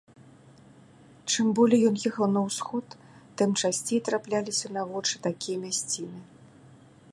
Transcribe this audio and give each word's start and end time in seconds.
Чым 1.33 1.47
болей 1.59 1.81
ён 1.89 1.95
ехаў 2.11 2.25
на 2.35 2.41
ўсход, 2.47 2.87
тым 3.41 3.49
часцей 3.63 3.99
трапляліся 4.09 4.67
на 4.79 4.89
вочы 4.95 5.15
такія 5.29 5.57
мясціны. 5.65 6.19